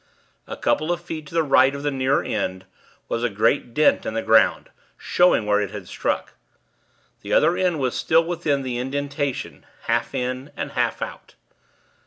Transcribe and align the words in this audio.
A 0.47 0.57
couple 0.57 0.91
of 0.91 0.99
feet 0.99 1.27
to 1.27 1.35
the 1.35 1.43
right 1.43 1.75
of 1.75 1.83
the 1.83 1.91
nearer 1.91 2.23
end, 2.23 2.65
was 3.07 3.23
a 3.23 3.29
great 3.29 3.75
dent 3.75 4.03
in 4.03 4.15
the 4.15 4.23
ground; 4.23 4.71
showing 4.97 5.45
where 5.45 5.61
it 5.61 5.69
had 5.69 5.87
struck. 5.87 6.33
The 7.21 7.33
other 7.33 7.55
end 7.55 7.79
was 7.79 7.93
still 7.93 8.23
within 8.23 8.63
the 8.63 8.79
indentation 8.79 9.63
half 9.83 10.15
in, 10.15 10.51
and 10.57 10.71
half 10.71 11.03
out. 11.03 11.35